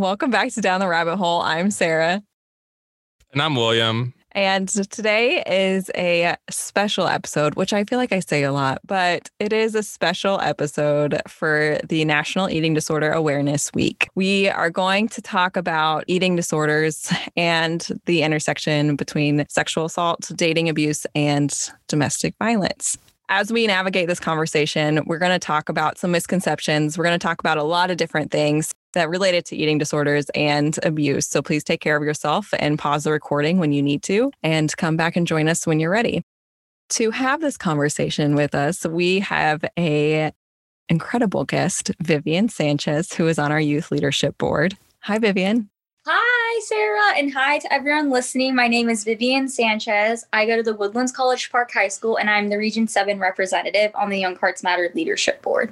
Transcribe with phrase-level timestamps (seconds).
[0.00, 1.42] Welcome back to Down the Rabbit Hole.
[1.42, 2.22] I'm Sarah.
[3.34, 4.14] And I'm William.
[4.32, 9.28] And today is a special episode, which I feel like I say a lot, but
[9.38, 14.08] it is a special episode for the National Eating Disorder Awareness Week.
[14.14, 20.70] We are going to talk about eating disorders and the intersection between sexual assault, dating
[20.70, 21.54] abuse, and
[21.88, 22.96] domestic violence
[23.32, 26.98] as we navigate this conversation, we're going to talk about some misconceptions.
[26.98, 30.26] We're going to talk about a lot of different things that related to eating disorders
[30.34, 31.26] and abuse.
[31.26, 34.74] So please take care of yourself and pause the recording when you need to and
[34.76, 36.22] come back and join us when you're ready.
[36.90, 40.32] To have this conversation with us, we have a
[40.88, 44.76] incredible guest, Vivian Sanchez, who is on our youth leadership board.
[45.02, 45.70] Hi, Vivian.
[46.06, 48.56] Hi, Sarah, and hi to everyone listening.
[48.56, 50.24] My name is Vivian Sanchez.
[50.32, 53.92] I go to the Woodlands College Park High School, and I'm the Region 7 representative
[53.94, 55.70] on the Young Hearts Matter Leadership Board.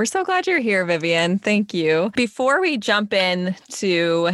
[0.00, 1.38] We're so glad you're here, Vivian.
[1.38, 2.10] Thank you.
[2.16, 4.30] Before we jump in to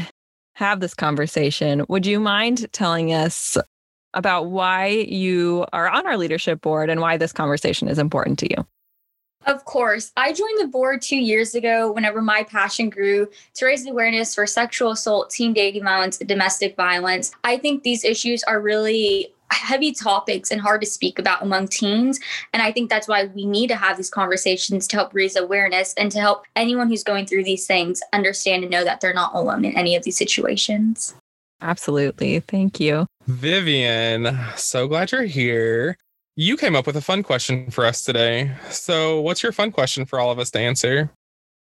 [0.55, 3.58] have this conversation, would you mind telling us
[4.14, 8.48] about why you are on our leadership board and why this conversation is important to
[8.48, 8.64] you?
[9.47, 10.12] Of course.
[10.17, 14.47] I joined the board two years ago whenever my passion grew to raise awareness for
[14.47, 17.33] sexual assault, teen dating violence, domestic violence.
[17.42, 22.20] I think these issues are really heavy topics and hard to speak about among teens.
[22.52, 25.94] And I think that's why we need to have these conversations to help raise awareness
[25.94, 29.34] and to help anyone who's going through these things understand and know that they're not
[29.34, 31.14] alone in any of these situations.
[31.61, 32.41] Absolutely.
[32.41, 33.06] Thank you.
[33.27, 35.97] Vivian, so glad you're here.
[36.36, 38.52] You came up with a fun question for us today.
[38.69, 41.11] So, what's your fun question for all of us to answer?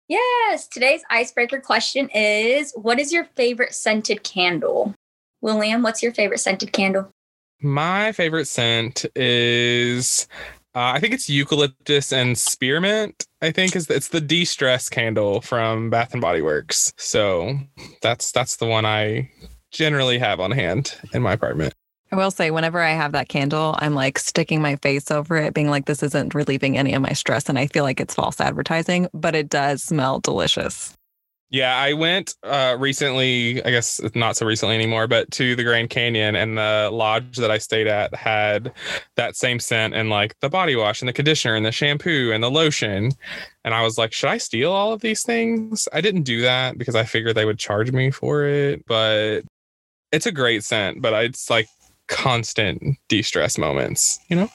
[0.08, 4.96] Yes, today's icebreaker question is What is your favorite scented candle?
[5.42, 7.12] William, what's your favorite scented candle?
[7.62, 10.28] My favorite scent is
[10.76, 13.26] uh, I think it's eucalyptus and spearmint.
[13.42, 16.94] I think is it's the de-stress candle from Bath and Body Works.
[16.98, 17.58] So
[18.02, 19.32] that's that's the one I
[19.72, 21.74] generally have on hand in my apartment.
[22.12, 25.54] I will say, whenever I have that candle, I'm like sticking my face over it,
[25.54, 27.50] being like, this isn't relieving any of my stress.
[27.50, 30.94] And I feel like it's false advertising, but it does smell delicious.
[31.56, 35.90] Yeah, I went uh, recently, I guess not so recently anymore, but to the Grand
[35.90, 38.74] Canyon and the lodge that I stayed at had
[39.16, 42.44] that same scent and like the body wash and the conditioner and the shampoo and
[42.44, 43.14] the lotion.
[43.64, 45.88] And I was like, should I steal all of these things?
[45.94, 49.44] I didn't do that because I figured they would charge me for it, but
[50.12, 51.70] it's a great scent, but it's like
[52.10, 54.50] constant de-stress moments, you know?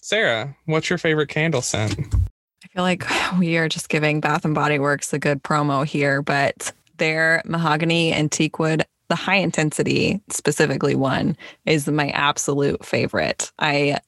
[0.00, 2.14] Sarah, what's your favorite candle scent?
[2.62, 3.04] I feel like
[3.38, 8.12] we are just giving Bath and Body Works a good promo here, but their mahogany
[8.12, 13.50] and teak wood, the high intensity specifically one, is my absolute favorite.
[13.58, 13.98] I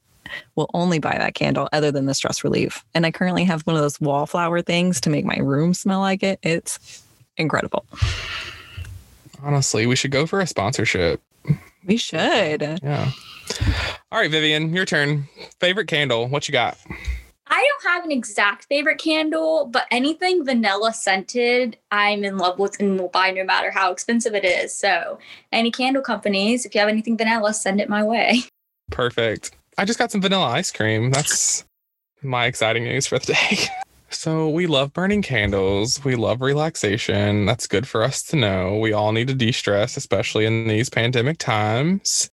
[0.57, 2.85] will only buy that candle other than the stress relief.
[2.95, 6.23] And I currently have one of those wallflower things to make my room smell like
[6.23, 6.39] it.
[6.43, 7.03] It's
[7.37, 7.85] incredible.
[9.43, 11.21] Honestly, we should go for a sponsorship.
[11.85, 12.79] We should.
[12.83, 13.11] Yeah.
[14.11, 15.29] All right, Vivian, your turn.
[15.59, 16.29] Favorite candle?
[16.29, 16.79] What you got?
[17.55, 22.81] I don't have an exact favorite candle, but anything vanilla scented, I'm in love with
[22.81, 24.73] and will buy no matter how expensive it is.
[24.73, 25.19] So,
[25.53, 28.45] any candle companies, if you have anything vanilla, send it my way.
[28.91, 29.51] Perfect.
[29.77, 31.11] I just got some vanilla ice cream.
[31.11, 31.67] That's
[32.23, 33.59] my exciting news for the day.
[34.15, 36.05] So, we love burning candles.
[36.05, 37.47] We love relaxation.
[37.47, 38.77] That's good for us to know.
[38.77, 42.31] We all need to de stress, especially in these pandemic times.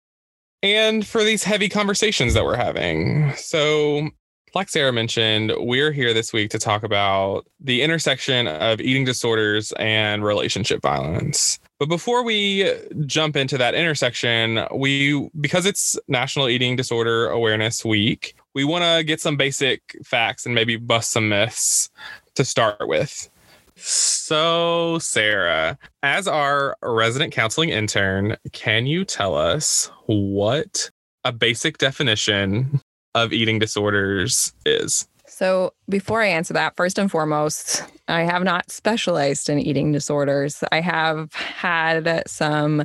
[0.61, 3.33] And for these heavy conversations that we're having.
[3.37, 4.11] So,
[4.55, 9.73] like Sarah mentioned, we're here this week to talk about the intersection of eating disorders
[9.73, 11.59] and relationship violence.
[11.79, 12.71] But before we
[13.07, 19.05] jump into that intersection, we because it's National Eating Disorder Awareness Week, we want to
[19.05, 21.91] get some basic facts and maybe bust some myths
[22.35, 23.31] to start with.
[23.77, 30.91] So, Sarah, as our resident counseling intern, can you tell us what
[31.25, 32.81] a basic definition
[33.15, 35.07] of eating disorders is?
[35.27, 40.65] So, before I answer that, first and foremost, I have not specialized in eating disorders.
[40.73, 42.85] I have had some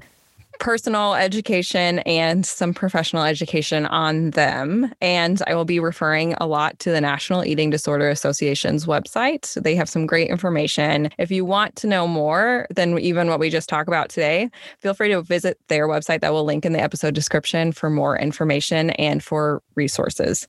[0.60, 4.94] personal education and some professional education on them.
[5.02, 9.62] And I will be referring a lot to the National Eating Disorder Association's website.
[9.62, 11.10] They have some great information.
[11.18, 14.94] If you want to know more than even what we just talked about today, feel
[14.94, 18.92] free to visit their website that will link in the episode description for more information
[18.92, 20.48] and for resources.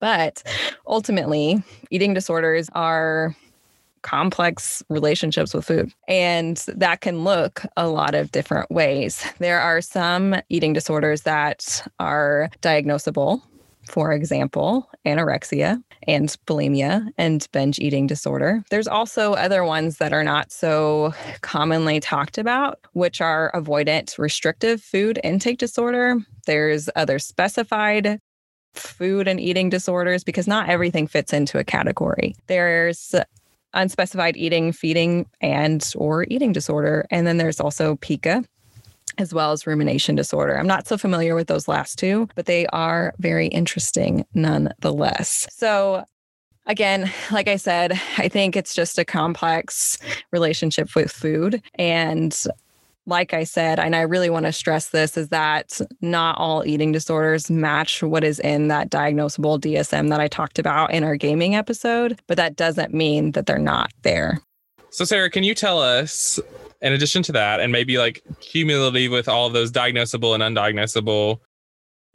[0.00, 0.42] But
[0.86, 3.36] ultimately, eating disorders are
[4.02, 5.92] complex relationships with food.
[6.08, 9.24] And that can look a lot of different ways.
[9.38, 13.42] There are some eating disorders that are diagnosable
[13.90, 18.62] for example, anorexia and bulimia and binge eating disorder.
[18.70, 24.80] There's also other ones that are not so commonly talked about, which are avoidant restrictive
[24.80, 26.18] food intake disorder.
[26.46, 28.20] There's other specified
[28.74, 32.34] food and eating disorders because not everything fits into a category.
[32.46, 33.14] There's
[33.74, 37.06] unspecified eating, feeding, and or eating disorder.
[37.10, 38.44] And then there's also pica,
[39.18, 40.58] as well as rumination disorder.
[40.58, 45.46] I'm not so familiar with those last two, but they are very interesting nonetheless.
[45.50, 46.04] So,
[46.66, 49.98] again, like I said, I think it's just a complex
[50.30, 51.62] relationship with food.
[51.74, 52.36] And
[53.06, 56.92] like I said, and I really want to stress this is that not all eating
[56.92, 61.54] disorders match what is in that diagnosable DSM that I talked about in our gaming
[61.54, 64.40] episode, but that doesn't mean that they're not there.
[64.90, 66.38] So, Sarah, can you tell us
[66.82, 71.40] in addition to that, and maybe like cumulatively with all those diagnosable and undiagnosable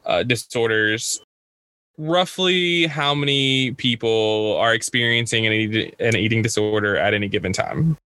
[0.05, 1.21] uh, disorders,
[1.97, 7.97] roughly how many people are experiencing an, an eating disorder at any given time?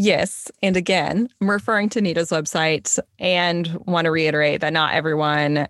[0.00, 0.48] Yes.
[0.62, 5.66] And again, I'm referring to NEDA's website and want to reiterate that not everyone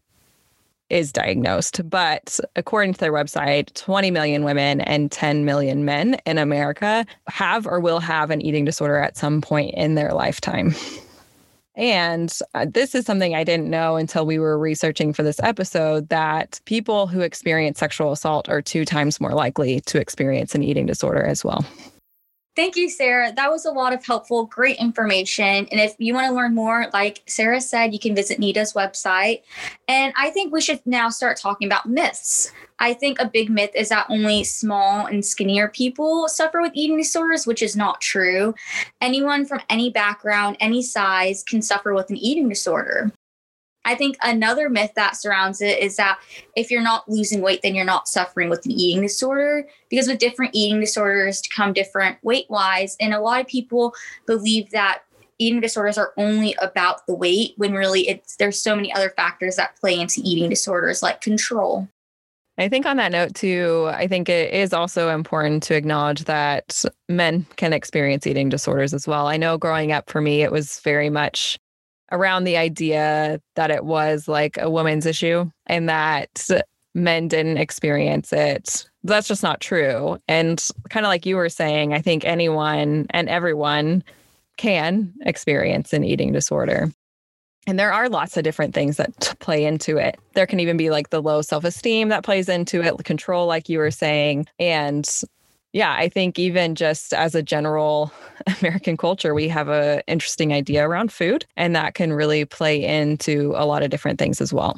[0.91, 1.81] is diagnosed.
[1.89, 7.67] But according to their website, 20 million women and 10 million men in America have
[7.67, 10.75] or will have an eating disorder at some point in their lifetime.
[11.75, 16.11] And uh, this is something I didn't know until we were researching for this episode
[16.11, 20.85] that people who experience sexual assault are two times more likely to experience an eating
[20.85, 21.65] disorder as well.
[22.59, 23.33] Thank you, Sarah.
[23.33, 25.69] That was a lot of helpful, great information.
[25.71, 29.43] And if you want to learn more, like Sarah said, you can visit NEDA's website.
[29.87, 32.51] And I think we should now start talking about myths.
[32.81, 36.97] I think a big myth is that only small and skinnier people suffer with eating
[36.97, 38.57] disorders, which is not true.
[39.01, 43.13] Anyone from any background, any size can suffer with an eating disorder.
[43.89, 46.21] I think another myth that surrounds it is that
[46.55, 49.67] if you're not losing weight, then you're not suffering with an eating disorder.
[49.89, 52.99] Because with different eating disorders to come different weight wise.
[53.01, 53.95] And a lot of people
[54.27, 55.05] believe that
[55.39, 59.57] eating disorders are only about the weight when really it's there's so many other factors
[59.57, 61.89] that play into eating disorders like control.
[62.59, 66.85] I think on that note, too, I think it is also important to acknowledge that
[67.09, 69.29] men can experience eating disorders as well.
[69.29, 71.57] I know growing up for me, it was very much
[72.13, 76.49] around the idea that it was like a woman's issue and that
[76.95, 78.89] men didn't experience it.
[79.05, 80.19] That's just not true.
[80.27, 84.03] And kind of like you were saying, I think anyone and everyone
[84.57, 86.91] can experience an eating disorder.
[87.67, 90.19] And there are lots of different things that play into it.
[90.33, 93.69] There can even be like the low self esteem that plays into it, control, like
[93.69, 95.07] you were saying, and
[95.73, 98.13] yeah, I think even just as a general
[98.61, 103.53] American culture, we have a interesting idea around food, and that can really play into
[103.57, 104.77] a lot of different things as well.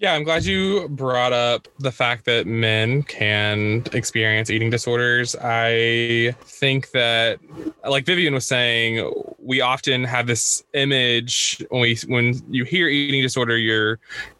[0.00, 5.34] Yeah, I'm glad you brought up the fact that men can experience eating disorders.
[5.34, 7.40] I think that,
[7.84, 13.22] like Vivian was saying, we often have this image when we when you hear eating
[13.22, 13.98] disorder, your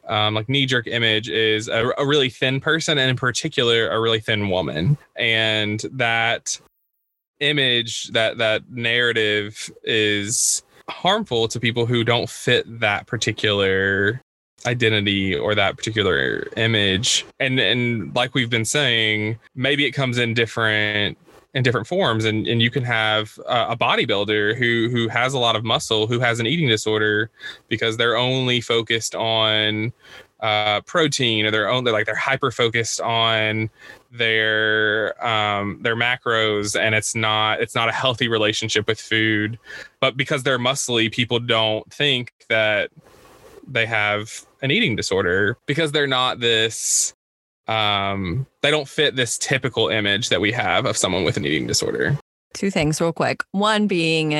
[0.08, 4.00] um, like knee jerk image is a, a really thin person, and in particular, a
[4.00, 6.60] really thin woman, and that
[7.40, 14.20] image, that that narrative is harmful to people who don't fit that particular
[14.66, 17.24] identity or that particular image.
[17.38, 21.16] And and like we've been saying maybe it comes in different
[21.58, 25.56] in different forms and and you can have a bodybuilder who who has a lot
[25.56, 27.30] of muscle who has an eating disorder
[27.68, 29.92] because they're only focused on
[30.40, 33.68] uh, protein or they're only like they're hyper focused on
[34.12, 39.58] their um their macros and it's not it's not a healthy relationship with food.
[40.00, 42.90] But because they're muscly people don't think that
[43.66, 47.14] they have an eating disorder because they're not this
[47.68, 51.66] um they don't fit this typical image that we have of someone with an eating
[51.66, 52.18] disorder.
[52.54, 53.42] Two things real quick.
[53.52, 54.34] One being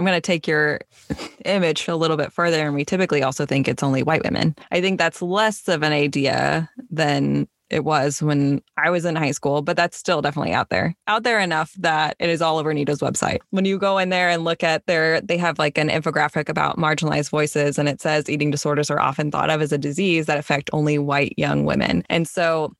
[0.00, 0.80] I'm going to take your
[1.44, 4.56] image a little bit further and we typically also think it's only white women.
[4.70, 9.30] I think that's less of an idea than it was when I was in high
[9.30, 10.94] school, but that's still definitely out there.
[11.06, 13.38] Out there enough that it is all over NEDA's website.
[13.50, 16.76] When you go in there and look at their, they have like an infographic about
[16.76, 20.38] marginalized voices, and it says eating disorders are often thought of as a disease that
[20.38, 22.04] affect only white young women.
[22.10, 22.74] And so,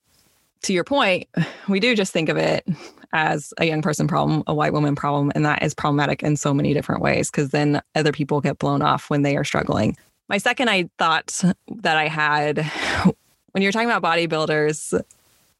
[0.62, 1.26] to your point,
[1.68, 2.68] we do just think of it
[3.12, 6.52] as a young person problem, a white woman problem, and that is problematic in so
[6.52, 9.96] many different ways because then other people get blown off when they are struggling.
[10.28, 11.42] My second I thought
[11.78, 12.70] that I had
[13.52, 15.00] when you're talking about bodybuilders,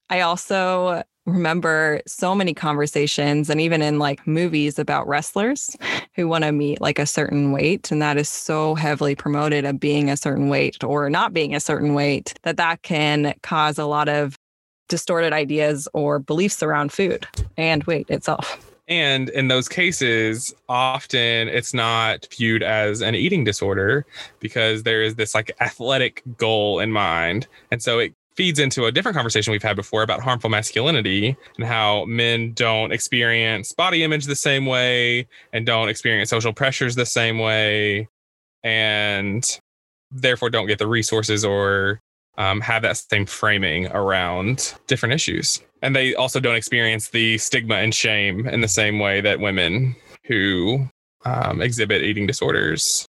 [0.09, 5.77] I also remember so many conversations and even in like movies about wrestlers
[6.15, 9.79] who want to meet like a certain weight and that is so heavily promoted of
[9.79, 13.85] being a certain weight or not being a certain weight that that can cause a
[13.85, 14.37] lot of
[14.89, 21.73] distorted ideas or beliefs around food and weight itself and in those cases, often it's
[21.73, 24.05] not viewed as an eating disorder
[24.41, 27.47] because there is this like athletic goal in mind.
[27.71, 31.67] And so it feeds into a different conversation we've had before about harmful masculinity and
[31.67, 37.07] how men don't experience body image the same way and don't experience social pressures the
[37.07, 38.09] same way
[38.65, 39.61] and
[40.11, 42.01] therefore don't get the resources or
[42.39, 45.61] um, have that same framing around different issues.
[45.83, 49.97] And they also don't experience the stigma and shame in the same way that women
[50.25, 50.87] who
[51.25, 53.07] um, exhibit eating disorders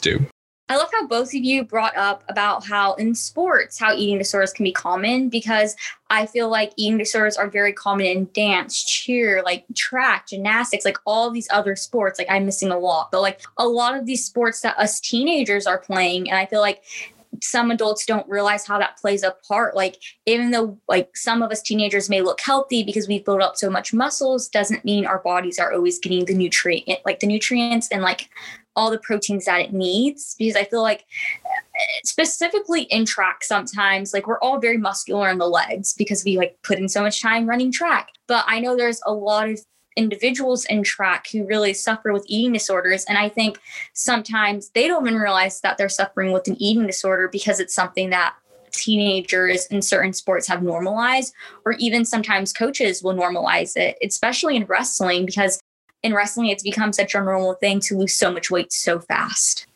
[0.00, 0.24] do.
[0.70, 4.54] I love how both of you brought up about how in sports, how eating disorders
[4.54, 5.76] can be common because
[6.08, 10.96] I feel like eating disorders are very common in dance, cheer, like track, gymnastics, like
[11.04, 12.18] all these other sports.
[12.18, 15.66] Like I'm missing a lot, but like a lot of these sports that us teenagers
[15.66, 16.30] are playing.
[16.30, 16.82] And I feel like
[17.44, 19.76] some adults don't realize how that plays a part.
[19.76, 19.96] Like,
[20.26, 23.70] even though like some of us teenagers may look healthy because we've built up so
[23.70, 28.02] much muscles, doesn't mean our bodies are always getting the nutrient, like the nutrients and
[28.02, 28.30] like
[28.76, 30.34] all the proteins that it needs.
[30.38, 31.04] Because I feel like
[31.44, 36.36] eh, specifically in track sometimes like we're all very muscular in the legs because we
[36.36, 39.58] like put in so much time running track but i know there's a lot of
[39.96, 43.04] individuals in track who really suffer with eating disorders.
[43.04, 43.60] And I think
[43.92, 48.10] sometimes they don't even realize that they're suffering with an eating disorder because it's something
[48.10, 48.34] that
[48.72, 51.32] teenagers in certain sports have normalized,
[51.64, 55.60] or even sometimes coaches will normalize it, especially in wrestling, because
[56.02, 59.66] in wrestling, it's become such a normal thing to lose so much weight so fast.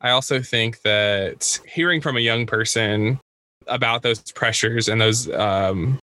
[0.00, 3.18] I also think that hearing from a young person
[3.66, 5.98] about those pressures and those um,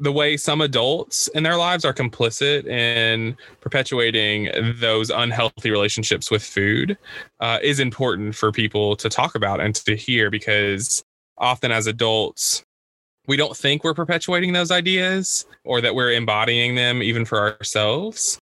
[0.00, 6.42] the way some adults in their lives are complicit in perpetuating those unhealthy relationships with
[6.42, 6.96] food
[7.40, 11.02] uh, is important for people to talk about and to hear because
[11.36, 12.64] often as adults
[13.26, 18.38] we don't think we're perpetuating those ideas or that we're embodying them even for ourselves.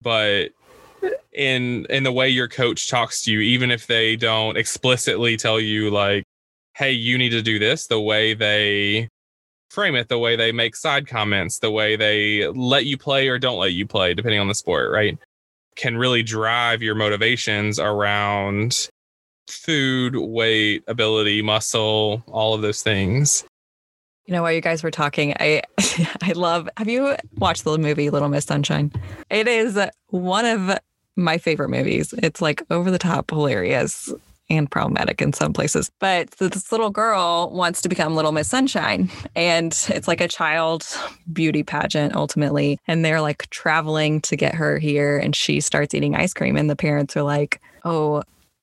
[0.00, 0.50] But
[1.32, 5.60] in in the way your coach talks to you even if they don't explicitly tell
[5.60, 6.24] you like
[6.74, 9.08] hey you need to do this the way they
[9.70, 13.38] frame it, the way they make side comments, the way they let you play or
[13.38, 15.18] don't let you play, depending on the sport, right?
[15.76, 18.88] Can really drive your motivations around
[19.46, 23.44] food, weight, ability, muscle, all of those things.
[24.26, 25.62] You know, while you guys were talking, I
[26.22, 26.68] I love.
[26.76, 28.92] Have you watched the movie Little Miss Sunshine?
[29.30, 30.78] It is one of
[31.16, 32.12] my favorite movies.
[32.18, 34.12] It's like over the top hilarious
[34.50, 35.90] and problematic in some places.
[35.98, 39.10] But this little girl wants to become Little Miss Sunshine.
[39.36, 40.86] And it's like a child
[41.32, 42.78] beauty pageant ultimately.
[42.86, 45.18] And they're like traveling to get her here.
[45.18, 46.56] And she starts eating ice cream.
[46.56, 48.22] And the parents are like, oh,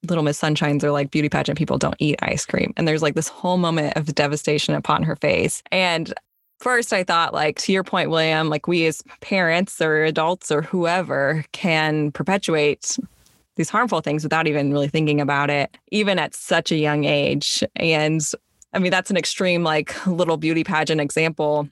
[0.09, 2.73] Little Miss Sunshines are like beauty pageant people don't eat ice cream.
[2.77, 5.63] And there's like this whole moment of devastation upon her face.
[5.71, 6.13] And
[6.59, 10.61] first I thought like to your point William like we as parents or adults or
[10.61, 12.97] whoever can perpetuate
[13.55, 17.63] these harmful things without even really thinking about it, even at such a young age.
[17.75, 18.21] And
[18.73, 21.69] I mean, that's an extreme, like little beauty pageant example.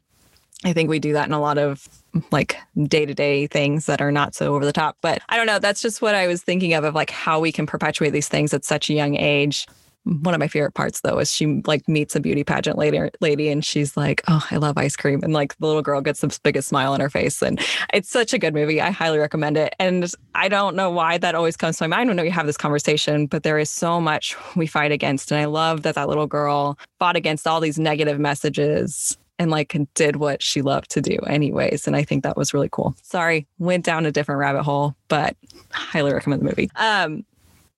[0.65, 1.87] I think we do that in a lot of
[2.31, 4.97] like day to day things that are not so over the top.
[5.01, 5.59] But I don't know.
[5.59, 8.53] That's just what I was thinking of, of like how we can perpetuate these things
[8.53, 9.67] at such a young age
[10.05, 13.49] one of my favorite parts though is she like meets a beauty pageant lady lady
[13.49, 15.21] and she's like oh i love ice cream.
[15.23, 17.59] And like the little girl gets the biggest smile on her face and
[17.93, 18.81] it's such a good movie.
[18.81, 19.75] I highly recommend it.
[19.79, 22.57] And i don't know why that always comes to my mind when we have this
[22.57, 25.31] conversation but there is so much we fight against.
[25.31, 29.75] And i love that that little girl fought against all these negative messages and like
[29.95, 31.87] did what she loved to do anyways.
[31.87, 32.95] And i think that was really cool.
[33.03, 35.37] Sorry went down a different rabbit hole but
[35.71, 36.69] highly recommend the movie.
[36.75, 37.25] Um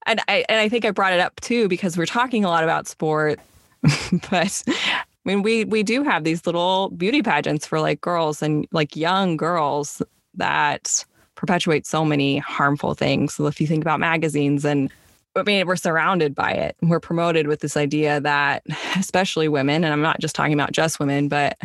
[0.05, 2.63] and I and I think I brought it up too because we're talking a lot
[2.63, 3.39] about sport,
[4.29, 8.67] but I mean we we do have these little beauty pageants for like girls and
[8.71, 10.01] like young girls
[10.35, 13.35] that perpetuate so many harmful things.
[13.35, 14.89] So if you think about magazines and
[15.37, 16.77] I mean, we're surrounded by it.
[16.81, 18.63] We're promoted with this idea that,
[18.95, 21.57] especially women, and I'm not just talking about just women, but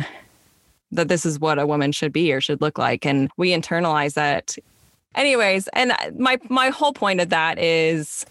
[0.91, 3.05] that this is what a woman should be or should look like.
[3.05, 4.57] And we internalize that
[5.15, 8.25] anyways and my my whole point of that is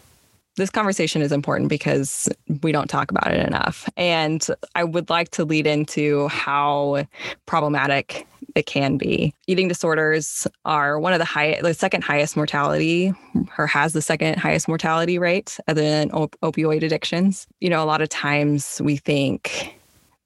[0.56, 2.28] this conversation is important because
[2.62, 3.88] we don't talk about it enough.
[3.96, 7.06] And i would like to lead into how
[7.46, 9.32] problematic it can be.
[9.46, 13.12] Eating disorders are one of the high the second highest mortality
[13.58, 17.46] or has the second highest mortality rate other than op- opioid addictions.
[17.60, 19.79] You know a lot of times we think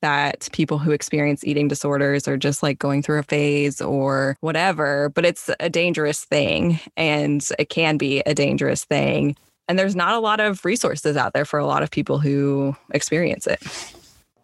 [0.04, 5.08] that people who experience eating disorders are just like going through a phase or whatever,
[5.08, 9.34] but it's a dangerous thing and it can be a dangerous thing.
[9.66, 12.76] And there's not a lot of resources out there for a lot of people who
[12.90, 13.62] experience it.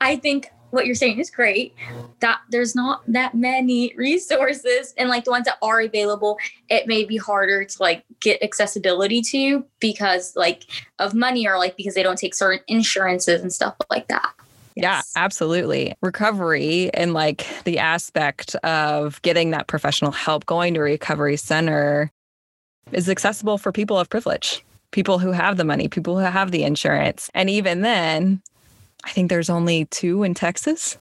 [0.00, 1.74] I think what you're saying is great
[2.20, 6.38] that there's not that many resources and like the ones that are available
[6.70, 10.64] it may be harder to like get accessibility to because like
[10.98, 14.32] of money or like because they don't take certain insurances and stuff like that
[14.76, 15.12] Yes.
[15.14, 15.94] Yeah, absolutely.
[16.00, 22.10] Recovery and like the aspect of getting that professional help, going to a recovery center
[22.92, 26.64] is accessible for people of privilege, people who have the money, people who have the
[26.64, 27.30] insurance.
[27.34, 28.42] And even then,
[29.04, 30.98] I think there's only two in Texas.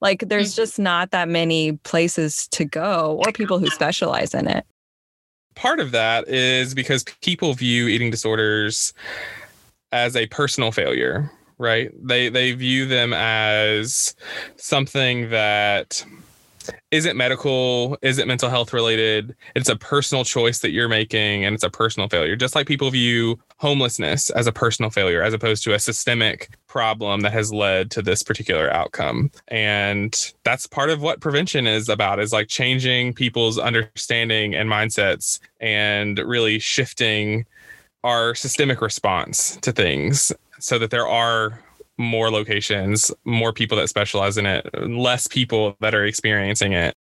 [0.00, 0.62] Like there's mm-hmm.
[0.62, 4.66] just not that many places to go or people who specialize in it.
[5.54, 8.92] Part of that is because people view eating disorders
[9.92, 11.30] as a personal failure,
[11.62, 11.90] right?
[12.02, 14.14] They they view them as
[14.56, 16.04] something that
[16.90, 19.34] isn't medical, isn't mental health related.
[19.56, 22.36] It's a personal choice that you're making and it's a personal failure.
[22.36, 27.20] Just like people view homelessness as a personal failure as opposed to a systemic problem
[27.22, 29.30] that has led to this particular outcome.
[29.48, 30.14] And
[30.44, 36.18] that's part of what prevention is about is like changing people's understanding and mindsets and
[36.18, 37.46] really shifting
[38.04, 41.60] our systemic response to things so that there are
[41.98, 46.94] more locations, more people that specialize in it, less people that are experiencing it.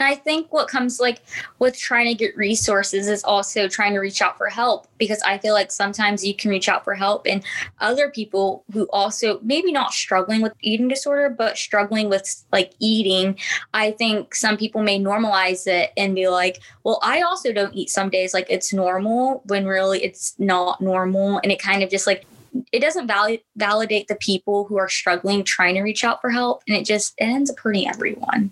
[0.00, 1.22] I think what comes like
[1.58, 5.38] with trying to get resources is also trying to reach out for help because I
[5.38, 7.42] feel like sometimes you can reach out for help and
[7.80, 13.38] other people who also maybe not struggling with eating disorder but struggling with like eating,
[13.74, 17.90] I think some people may normalize it and be like, "Well, I also don't eat
[17.90, 22.06] some days like it's normal" when really it's not normal and it kind of just
[22.06, 22.24] like
[22.72, 26.62] it doesn't valid, validate the people who are struggling trying to reach out for help
[26.66, 28.50] and it just it ends up hurting everyone.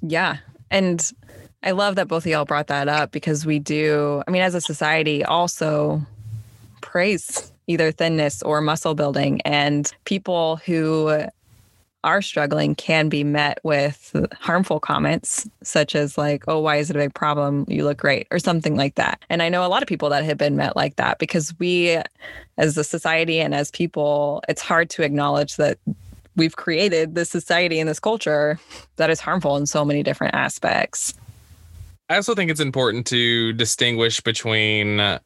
[0.00, 0.38] Yeah
[0.70, 1.12] and
[1.62, 4.54] i love that both of y'all brought that up because we do i mean as
[4.54, 6.00] a society also
[6.80, 11.22] praise either thinness or muscle building and people who
[12.08, 16.96] are struggling can be met with harmful comments, such as, like, oh, why is it
[16.96, 17.66] a big problem?
[17.68, 19.22] You look great, or something like that.
[19.28, 21.98] And I know a lot of people that have been met like that because we,
[22.56, 25.78] as a society and as people, it's hard to acknowledge that
[26.34, 28.58] we've created this society and this culture
[28.96, 31.12] that is harmful in so many different aspects.
[32.08, 35.18] I also think it's important to distinguish between uh,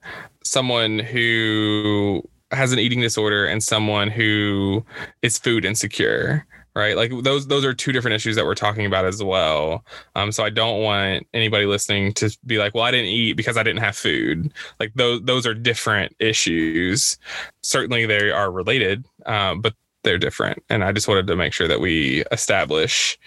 [0.42, 4.84] someone who has an eating disorder and someone who
[5.22, 6.96] is food insecure right?
[6.96, 9.84] Like those those are two different issues that we're talking about as well.
[10.14, 13.56] Um so i don't want anybody listening to be like well i didn't eat because
[13.56, 14.52] i didn't have food.
[14.80, 17.18] Like those those are different issues.
[17.62, 20.62] Certainly they are related um, but they're different.
[20.68, 23.18] And i just wanted to make sure that we establish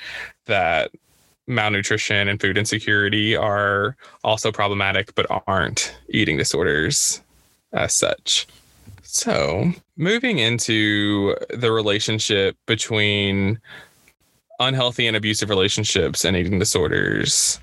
[0.46, 0.92] that
[1.48, 7.22] malnutrition and food insecurity are also problematic but aren't eating disorders
[7.72, 8.48] as such
[9.16, 13.62] so, moving into the relationship between
[14.60, 17.62] unhealthy and abusive relationships and eating disorders.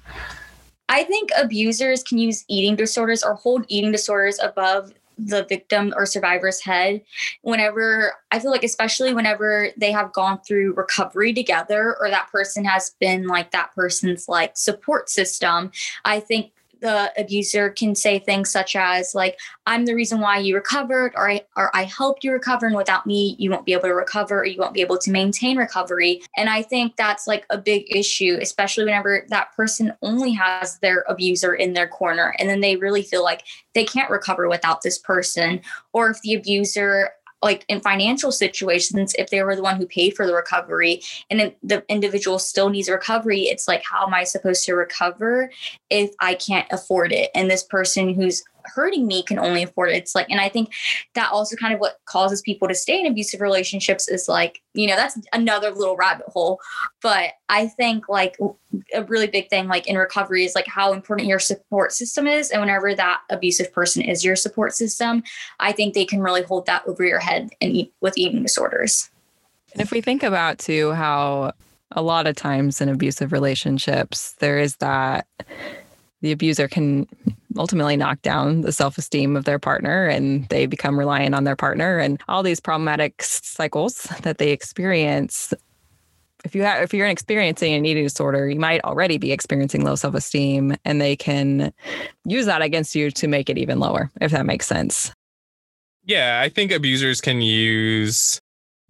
[0.89, 6.07] I think abusers can use eating disorders or hold eating disorders above the victim or
[6.07, 7.03] survivor's head
[7.43, 12.65] whenever I feel like, especially whenever they have gone through recovery together or that person
[12.65, 15.71] has been like that person's like support system.
[16.07, 20.55] I think the abuser can say things such as like i'm the reason why you
[20.55, 23.85] recovered or i or i helped you recover and without me you won't be able
[23.85, 26.21] to recover or you won't be able to maintain recovery.
[26.37, 31.05] And i think that's like a big issue especially whenever that person only has their
[31.09, 34.99] abuser in their corner and then they really feel like they can't recover without this
[34.99, 35.61] person
[35.93, 37.11] or if the abuser
[37.43, 41.55] like in financial situations if they were the one who paid for the recovery and
[41.63, 45.51] the individual still needs recovery it's like how am i supposed to recover
[45.91, 47.31] if i can't afford it?
[47.35, 49.97] And this person who's hurting me can only afford it.
[49.97, 50.73] It's like, and I think
[51.15, 54.87] that also kind of what causes people to stay in abusive relationships is like, you
[54.87, 56.61] know, that's another little rabbit hole.
[57.01, 58.39] But I think like
[58.95, 62.51] a really big thing, like in recovery, is like how important your support system is.
[62.51, 65.23] And whenever that abusive person is your support system,
[65.61, 69.11] I think they can really hold that over your head and eat with eating disorders.
[69.73, 71.53] And if we think about too how
[71.95, 75.27] a lot of times in abusive relationships, there is that
[76.23, 77.07] the abuser can
[77.57, 81.57] ultimately knock down the self esteem of their partner and they become reliant on their
[81.57, 85.55] partner and all these problematic cycles that they experience.
[86.45, 89.95] If you have, if you're experiencing an eating disorder, you might already be experiencing low
[89.95, 91.73] self esteem, and they can
[92.25, 94.11] use that against you to make it even lower.
[94.21, 95.13] If that makes sense.
[96.05, 98.41] Yeah, I think abusers can use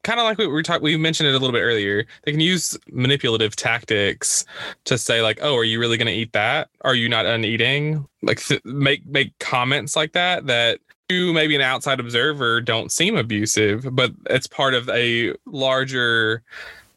[0.02, 2.04] kind of like we were talking we mentioned it a little bit earlier.
[2.24, 4.44] They can use manipulative tactics
[4.84, 6.68] to say like oh are you really going to eat that?
[6.82, 8.06] Are you not uneating?
[8.22, 13.16] Like th- make make comments like that that you maybe an outside observer don't seem
[13.16, 16.42] abusive but it's part of a larger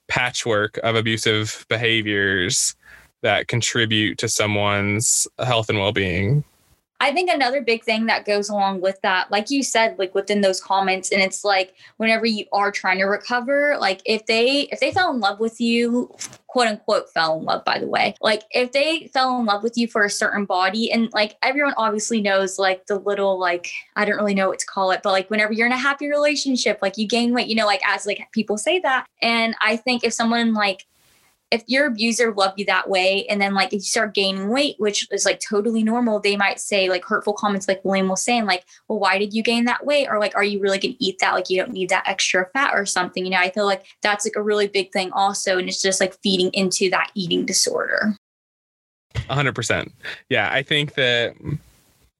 [0.08, 2.76] patchwork of abusive behaviors
[3.24, 6.46] that contribute to someone's health and well-being
[7.01, 10.41] I think another big thing that goes along with that, like you said, like within
[10.41, 14.79] those comments, and it's like whenever you are trying to recover, like if they if
[14.79, 16.10] they fell in love with you,
[16.47, 19.77] quote unquote fell in love, by the way, like if they fell in love with
[19.77, 24.05] you for a certain body, and like everyone obviously knows like the little like I
[24.05, 26.79] don't really know what to call it, but like whenever you're in a happy relationship,
[26.81, 30.05] like you gain weight, you know, like as like people say that, and I think
[30.05, 30.86] if someone like
[31.51, 34.75] if your abuser loved you that way and then like if you start gaining weight
[34.79, 38.45] which is like totally normal they might say like hurtful comments like william was saying
[38.45, 40.08] like well why did you gain that weight?
[40.10, 41.34] Or like are you really gonna eat that?
[41.34, 43.23] Like you don't need that extra fat or something.
[43.23, 46.01] You know i feel like that's like a really big thing also and it's just
[46.01, 48.15] like feeding into that eating disorder.
[49.15, 49.91] 100%
[50.29, 51.36] yeah i think that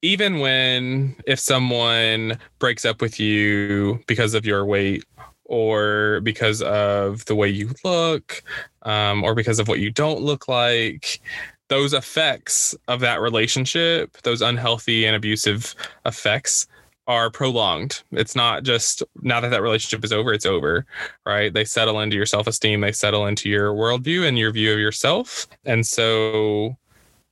[0.01, 5.03] even when if someone breaks up with you because of your weight
[5.45, 8.43] or because of the way you look,
[8.84, 11.21] um, or because of what you don't look like.
[11.67, 15.73] Those effects of that relationship, those unhealthy and abusive
[16.05, 16.67] effects,
[17.08, 18.01] are prolonged.
[18.12, 20.86] It's not just now that that relationship is over, it's over,
[21.25, 21.53] right?
[21.53, 24.79] They settle into your self esteem, they settle into your worldview and your view of
[24.79, 25.47] yourself.
[25.65, 26.77] And so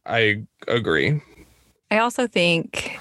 [0.06, 1.22] I agree.
[1.90, 3.00] I also think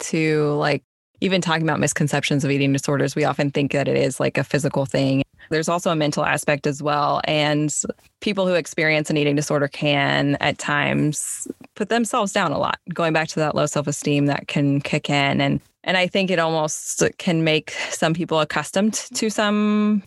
[0.00, 0.82] to like
[1.20, 4.44] even talking about misconceptions of eating disorders, we often think that it is like a
[4.44, 5.22] physical thing.
[5.50, 7.20] There's also a mental aspect as well.
[7.24, 7.74] And
[8.20, 13.12] people who experience an eating disorder can at times put themselves down a lot, going
[13.12, 15.40] back to that low self esteem that can kick in.
[15.40, 20.02] And, and I think it almost can make some people accustomed to some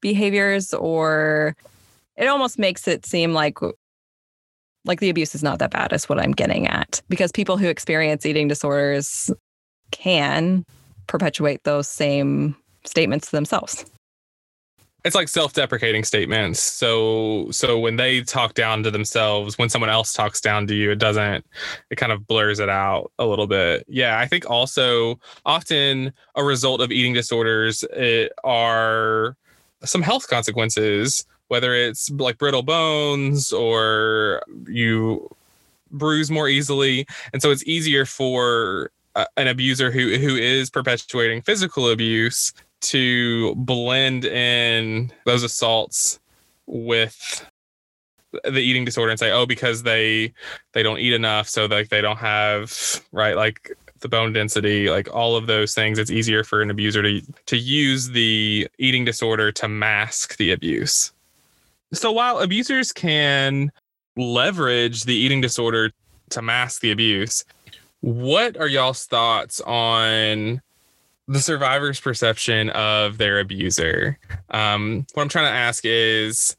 [0.00, 1.56] behaviors or
[2.16, 3.58] it almost makes it seem like
[4.84, 7.66] like the abuse is not that bad is what i'm getting at because people who
[7.66, 9.30] experience eating disorders
[9.90, 10.64] can
[11.06, 13.84] perpetuate those same statements themselves.
[15.04, 16.60] It's like self-deprecating statements.
[16.60, 20.90] So so when they talk down to themselves when someone else talks down to you
[20.90, 21.46] it doesn't
[21.90, 23.84] it kind of blurs it out a little bit.
[23.88, 27.84] Yeah i think also often a result of eating disorders
[28.42, 29.36] are
[29.84, 35.30] some health consequences whether it's like brittle bones or you
[35.90, 37.06] bruise more easily.
[37.32, 38.90] And so it's easier for
[39.36, 46.18] an abuser who who is perpetuating physical abuse to blend in those assaults
[46.66, 47.44] with
[48.44, 50.32] the eating disorder and say oh because they
[50.72, 55.12] they don't eat enough so like they don't have right like the bone density like
[55.14, 55.98] all of those things.
[55.98, 61.12] It's easier for an abuser to to use the eating disorder to mask the abuse.
[61.92, 63.72] So while abusers can
[64.16, 65.92] leverage the eating disorder
[66.30, 67.44] to mask the abuse
[68.00, 70.60] what are y'all's thoughts on
[71.28, 74.18] the survivor's perception of their abuser?
[74.50, 76.56] Um, what I'm trying to ask is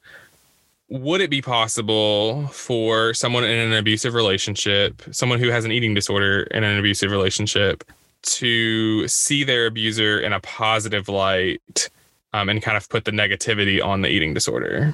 [0.89, 5.93] would it be possible for someone in an abusive relationship, someone who has an eating
[5.93, 7.83] disorder in an abusive relationship,
[8.23, 11.89] to see their abuser in a positive light
[12.33, 14.93] um, and kind of put the negativity on the eating disorder?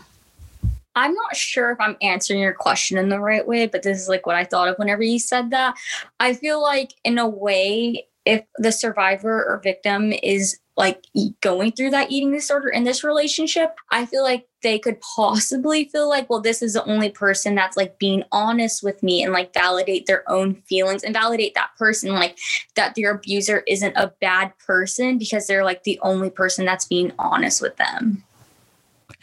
[0.95, 4.09] I'm not sure if I'm answering your question in the right way, but this is
[4.09, 5.75] like what I thought of whenever you said that.
[6.19, 11.03] I feel like, in a way, if the survivor or victim is like
[11.41, 16.09] going through that eating disorder in this relationship, I feel like they could possibly feel
[16.09, 19.53] like, well, this is the only person that's like being honest with me and like
[19.53, 22.39] validate their own feelings and validate that person, like
[22.75, 27.11] that their abuser isn't a bad person because they're like the only person that's being
[27.19, 28.23] honest with them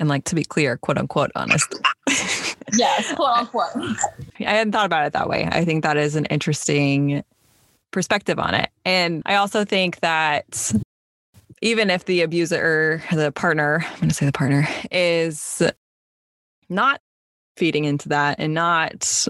[0.00, 1.80] and like to be clear, quote unquote honest.
[2.72, 3.76] yes, quote unquote.
[4.40, 5.48] I hadn't thought about it that way.
[5.52, 7.22] I think that is an interesting
[7.92, 8.70] perspective on it.
[8.84, 10.72] And I also think that
[11.62, 15.62] even if the abuser, the partner, I'm going to say the partner, is
[16.68, 17.00] not
[17.56, 19.26] feeding into that and not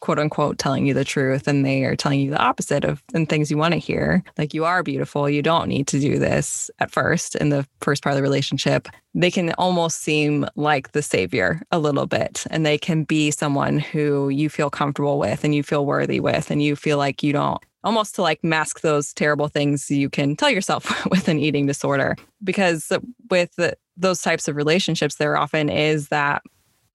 [0.00, 3.28] quote unquote telling you the truth and they are telling you the opposite of and
[3.28, 4.22] things you want to hear.
[4.36, 5.28] Like you are beautiful.
[5.28, 8.88] You don't need to do this at first in the first part of the relationship.
[9.14, 13.78] They can almost seem like the savior a little bit and they can be someone
[13.78, 17.32] who you feel comfortable with and you feel worthy with and you feel like you
[17.32, 21.66] don't almost to like mask those terrible things you can tell yourself with an eating
[21.66, 22.16] disorder.
[22.42, 22.92] Because
[23.30, 26.42] with the, those types of relationships there often is that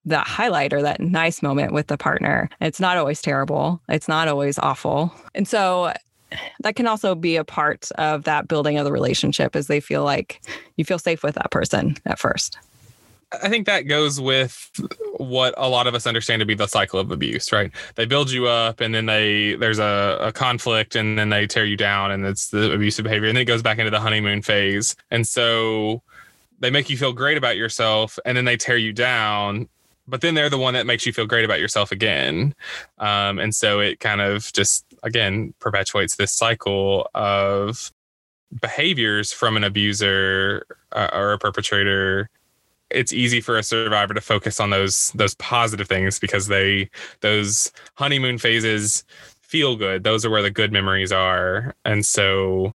[0.06, 2.50] that highlight or that nice moment with the partner.
[2.60, 3.80] It's not always terrible.
[3.88, 5.14] It's not always awful.
[5.34, 5.92] And so
[6.60, 10.04] that can also be a part of that building of the relationship as they feel
[10.04, 10.42] like
[10.76, 12.58] you feel safe with that person at first.
[13.42, 14.70] I think that goes with
[15.16, 17.72] what a lot of us understand to be the cycle of abuse, right?
[17.96, 21.64] They build you up and then they there's a, a conflict and then they tear
[21.64, 24.42] you down and it's the abusive behavior and then it goes back into the honeymoon
[24.42, 24.94] phase.
[25.10, 26.02] And so
[26.60, 29.68] they make you feel great about yourself and then they tear you down
[30.06, 32.54] but then they're the one that makes you feel great about yourself again.
[32.98, 37.92] Um, and so it kind of just again perpetuates this cycle of
[38.60, 42.28] behaviors from an abuser uh, or a perpetrator.
[42.90, 46.90] It's easy for a survivor to focus on those those positive things because they
[47.20, 49.04] those honeymoon phases
[49.40, 50.04] feel good.
[50.04, 51.74] Those are where the good memories are.
[51.84, 52.72] And so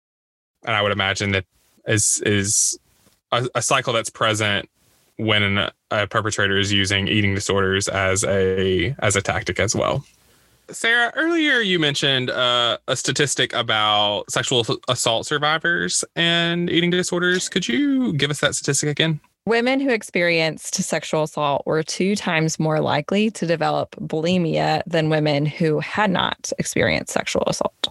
[0.66, 1.44] and i would imagine that
[1.86, 2.78] is is
[3.32, 4.68] a, a cycle that's present
[5.16, 10.04] when a perpetrator is using eating disorders as a as a tactic as well
[10.70, 17.48] Sarah, earlier you mentioned uh, a statistic about sexual assault survivors and eating disorders.
[17.48, 19.20] Could you give us that statistic again?
[19.44, 25.46] Women who experienced sexual assault were two times more likely to develop bulimia than women
[25.46, 27.88] who had not experienced sexual assault.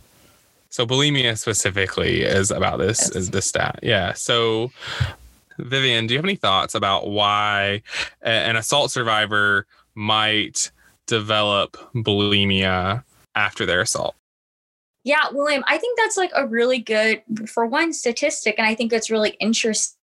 [0.70, 3.16] So bulimia specifically is about this yes.
[3.16, 3.80] is the stat.
[3.82, 4.12] Yeah.
[4.14, 4.72] So
[5.60, 7.82] Vivian, do you have any thoughts about why
[8.22, 10.72] an assault survivor might
[11.08, 13.04] develop bulimia
[13.36, 14.16] after their assault?
[15.04, 18.56] Yeah, William, I think that's like a really good, for one, statistic.
[18.58, 19.98] And I think it's really interesting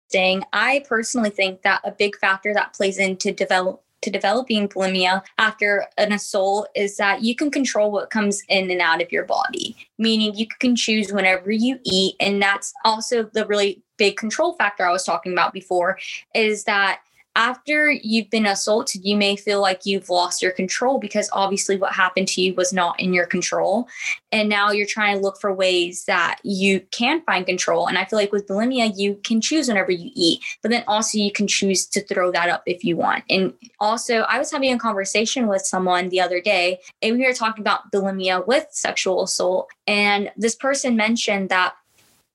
[0.52, 5.86] I personally think that a big factor that plays into develop to developing bulimia after
[5.98, 9.76] an assault is that you can control what comes in and out of your body,
[9.98, 12.14] meaning you can choose whenever you eat.
[12.20, 15.98] And that's also the really big control factor I was talking about before
[16.34, 17.00] is that
[17.36, 21.92] after you've been assaulted, you may feel like you've lost your control because obviously what
[21.92, 23.88] happened to you was not in your control.
[24.32, 27.86] And now you're trying to look for ways that you can find control.
[27.86, 31.18] And I feel like with bulimia, you can choose whenever you eat, but then also
[31.18, 33.24] you can choose to throw that up if you want.
[33.30, 37.32] And also, I was having a conversation with someone the other day, and we were
[37.32, 39.68] talking about bulimia with sexual assault.
[39.86, 41.74] And this person mentioned that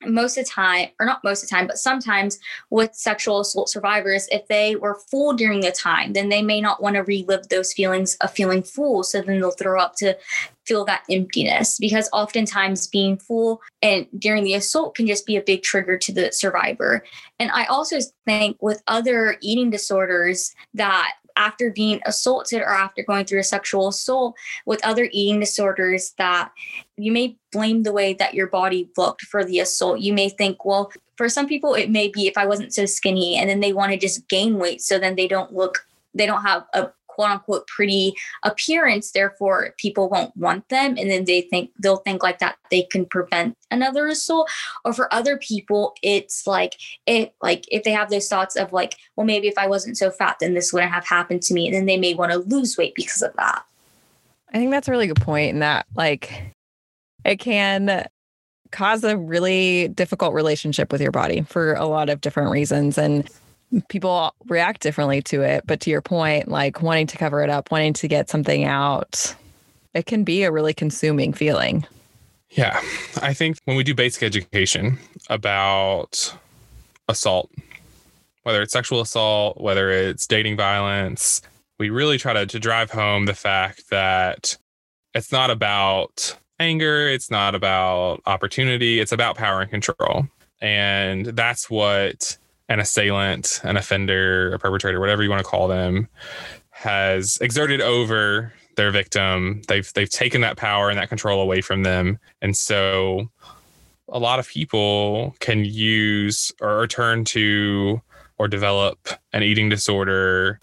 [0.05, 3.69] most of the time, or not most of the time, but sometimes with sexual assault
[3.69, 7.47] survivors, if they were full during the time, then they may not want to relive
[7.49, 9.03] those feelings of feeling full.
[9.03, 10.17] So then they'll throw up to
[10.65, 15.41] feel that emptiness because oftentimes being full and during the assault can just be a
[15.41, 17.03] big trigger to the survivor.
[17.39, 23.25] And I also think with other eating disorders that after being assaulted or after going
[23.25, 26.51] through a sexual assault with other eating disorders that
[26.97, 29.99] you may blame the way that your body looked for the assault.
[29.99, 33.37] You may think, well, for some people, it may be if I wasn't so skinny
[33.37, 34.81] and then they want to just gain weight.
[34.81, 40.09] So then they don't look, they don't have a quote unquote pretty appearance therefore people
[40.09, 44.07] won't want them and then they think they'll think like that they can prevent another
[44.07, 44.49] assault.
[44.83, 46.75] Or for other people it's like
[47.05, 50.11] it like if they have those thoughts of like well maybe if i wasn't so
[50.11, 52.77] fat then this wouldn't have happened to me and then they may want to lose
[52.77, 53.63] weight because of that.
[54.53, 56.53] I think that's a really good point in that like
[57.23, 58.05] it can
[58.71, 63.29] cause a really difficult relationship with your body for a lot of different reasons and
[63.89, 65.65] people react differently to it.
[65.65, 69.35] But to your point, like wanting to cover it up, wanting to get something out,
[69.93, 71.85] it can be a really consuming feeling.
[72.51, 72.79] Yeah.
[73.21, 74.97] I think when we do basic education
[75.29, 76.35] about
[77.07, 77.51] assault,
[78.43, 81.41] whether it's sexual assault, whether it's dating violence,
[81.79, 84.57] we really try to, to drive home the fact that
[85.13, 90.27] it's not about anger, it's not about opportunity, it's about power and control.
[90.61, 92.37] And that's what
[92.69, 96.07] an assailant, an offender, a perpetrator, whatever you want to call them,
[96.69, 99.61] has exerted over their victim.
[99.67, 102.19] They've they've taken that power and that control away from them.
[102.41, 103.29] And so
[104.09, 108.01] a lot of people can use or turn to
[108.37, 110.59] or develop an eating disorder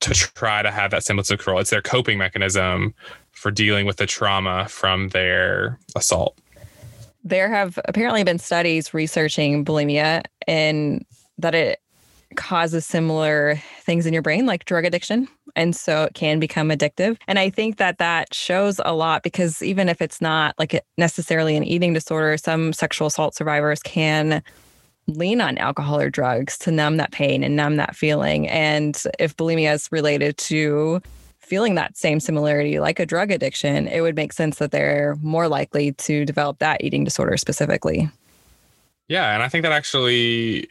[0.00, 1.60] to try to have that semblance of control.
[1.60, 2.94] It's their coping mechanism
[3.30, 6.38] for dealing with the trauma from their assault.
[7.24, 11.04] There have apparently been studies researching bulimia in
[11.38, 11.80] that it
[12.34, 17.16] causes similar things in your brain like drug addiction and so it can become addictive.
[17.28, 21.56] And i think that that shows a lot because even if it's not like necessarily
[21.56, 24.42] an eating disorder some sexual assault survivors can
[25.06, 28.48] lean on alcohol or drugs to numb that pain and numb that feeling.
[28.48, 31.00] And if bulimia is related to
[31.38, 35.46] feeling that same similarity like a drug addiction it would make sense that they're more
[35.46, 38.10] likely to develop that eating disorder specifically.
[39.06, 40.68] Yeah and i think that actually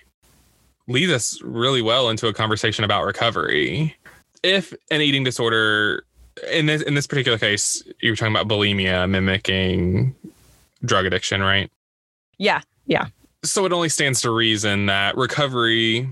[0.88, 3.95] leads us really well into a conversation about recovery.
[4.43, 6.06] If an eating disorder,
[6.52, 10.15] in this in this particular case, you were talking about bulimia mimicking
[10.84, 11.71] drug addiction, right?
[12.38, 12.62] Yeah.
[12.86, 13.08] Yeah.
[13.43, 16.10] So it only stands to reason that recovery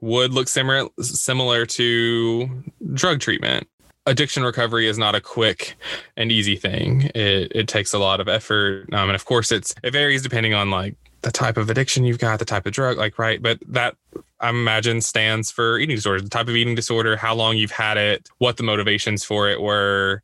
[0.00, 3.68] would look similar similar to drug treatment.
[4.04, 5.76] Addiction recovery is not a quick
[6.16, 7.10] and easy thing.
[7.14, 10.54] It it takes a lot of effort, um, and of course, it's it varies depending
[10.54, 13.40] on like the type of addiction you've got, the type of drug, like right.
[13.40, 13.96] But that
[14.40, 17.96] I imagine stands for eating disorder, the type of eating disorder, how long you've had
[17.96, 20.22] it, what the motivations for it were,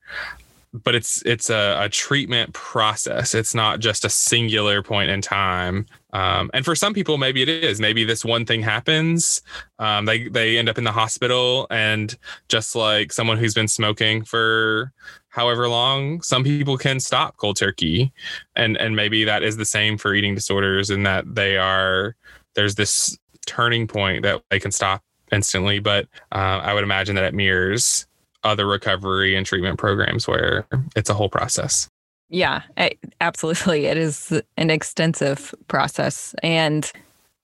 [0.72, 3.34] but it's it's a, a, treatment process.
[3.34, 5.86] It's not just a singular point in time.
[6.12, 7.80] Um, and for some people, maybe it is.
[7.80, 9.40] Maybe this one thing happens.
[9.78, 12.16] Um, they they end up in the hospital, and
[12.48, 14.92] just like someone who's been smoking for
[15.28, 18.12] however long, some people can stop cold turkey,
[18.54, 22.14] and and maybe that is the same for eating disorders, in that they are
[22.54, 25.02] there's this turning point that they can stop
[25.32, 25.78] instantly.
[25.78, 28.07] But uh, I would imagine that it mirrors
[28.48, 31.88] other recovery and treatment programs where it's a whole process.
[32.28, 32.62] Yeah,
[33.20, 33.86] absolutely.
[33.86, 36.34] It is an extensive process.
[36.42, 36.90] And,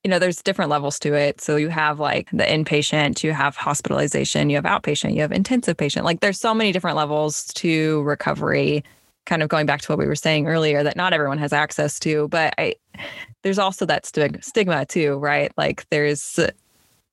[0.03, 1.41] you know, there's different levels to it.
[1.41, 5.77] So you have like the inpatient, you have hospitalization, you have outpatient, you have intensive
[5.77, 6.05] patient.
[6.05, 8.85] Like there's so many different levels to recovery.
[9.25, 11.99] Kind of going back to what we were saying earlier, that not everyone has access
[12.01, 12.75] to, but I,
[13.43, 15.51] there's also that stigma too, right?
[15.57, 16.39] Like there's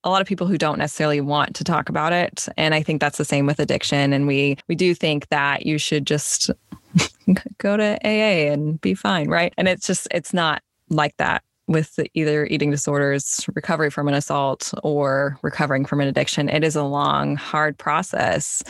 [0.03, 2.99] a lot of people who don't necessarily want to talk about it and i think
[2.99, 6.49] that's the same with addiction and we we do think that you should just
[7.57, 9.53] go to aa and be fine right?
[9.57, 14.73] And it's just it's not like that with either eating disorders recovery from an assault
[14.83, 16.49] or recovering from an addiction.
[16.49, 18.61] It is a long hard process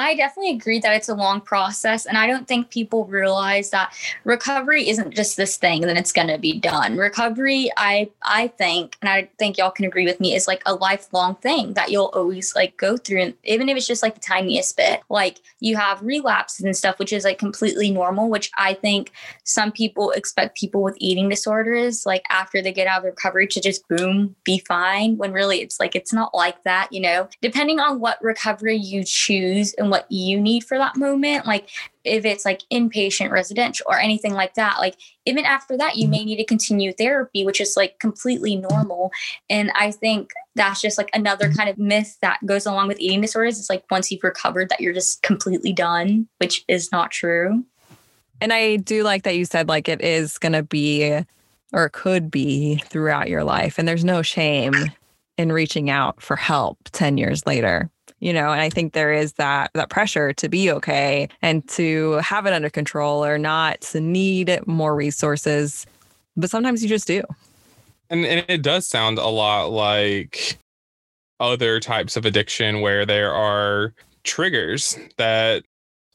[0.00, 2.06] I definitely agree that it's a long process.
[2.06, 6.12] And I don't think people realize that recovery isn't just this thing and then it's
[6.12, 6.96] going to be done.
[6.96, 10.74] Recovery, I, I think, and I think y'all can agree with me, is like a
[10.74, 13.22] lifelong thing that you'll always like go through.
[13.22, 17.00] And even if it's just like the tiniest bit, like you have relapses and stuff,
[17.00, 19.10] which is like completely normal, which I think
[19.42, 23.60] some people expect people with eating disorders, like after they get out of recovery to
[23.60, 25.16] just boom, be fine.
[25.16, 29.02] When really it's like, it's not like that, you know, depending on what recovery you
[29.02, 31.46] choose and what you need for that moment.
[31.46, 31.68] Like
[32.04, 34.96] if it's like inpatient, residential, or anything like that, like
[35.26, 36.26] even after that, you may mm-hmm.
[36.26, 39.10] need to continue therapy, which is like completely normal.
[39.50, 41.56] And I think that's just like another mm-hmm.
[41.56, 43.58] kind of myth that goes along with eating disorders.
[43.58, 47.64] It's like once you've recovered, that you're just completely done, which is not true.
[48.40, 51.22] And I do like that you said like it is going to be
[51.72, 53.78] or could be throughout your life.
[53.78, 54.74] And there's no shame
[55.36, 59.34] in reaching out for help 10 years later you know and i think there is
[59.34, 64.00] that that pressure to be okay and to have it under control or not to
[64.00, 65.86] need more resources.
[66.36, 67.22] But sometimes you just do.
[68.10, 70.58] And, and it does sound a lot like
[71.40, 75.64] other types of addiction where there are triggers that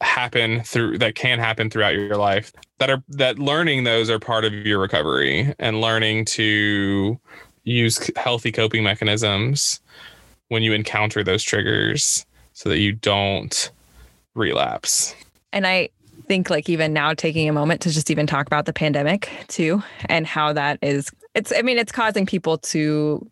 [0.02, 4.44] happen through that can happen throughout your life that are that learning those are part
[4.44, 7.18] of your recovery and learning to
[7.64, 9.80] use healthy coping mechanisms
[10.54, 13.72] when you encounter those triggers so that you don't
[14.36, 15.16] relapse.
[15.52, 15.90] And I
[16.28, 19.84] think like even now taking a moment to just even talk about the pandemic too
[20.06, 23.28] and how that is it's I mean it's causing people to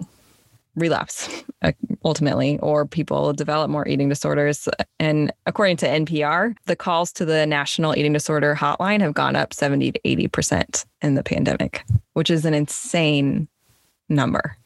[0.75, 1.29] relapse
[2.03, 4.67] ultimately or people develop more eating disorders
[4.99, 9.53] and according to NPR the calls to the National Eating Disorder Hotline have gone up
[9.53, 13.47] 70 to 80% in the pandemic which is an insane
[14.09, 14.57] number